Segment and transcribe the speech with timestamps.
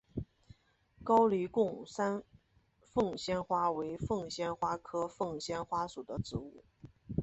[1.03, 2.23] 高黎贡山
[2.91, 6.63] 凤仙花为凤仙花科凤仙花属的植物。